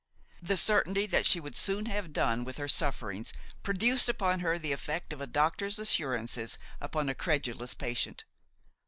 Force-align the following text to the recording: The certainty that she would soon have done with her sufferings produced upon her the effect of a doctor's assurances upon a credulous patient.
The 0.41 0.57
certainty 0.57 1.05
that 1.05 1.27
she 1.27 1.39
would 1.39 1.55
soon 1.55 1.85
have 1.85 2.11
done 2.11 2.43
with 2.43 2.57
her 2.57 2.67
sufferings 2.67 3.33
produced 3.61 4.09
upon 4.09 4.39
her 4.39 4.57
the 4.57 4.71
effect 4.71 5.13
of 5.13 5.21
a 5.21 5.27
doctor's 5.27 5.77
assurances 5.77 6.57
upon 6.81 7.07
a 7.07 7.13
credulous 7.13 7.75
patient. 7.75 8.23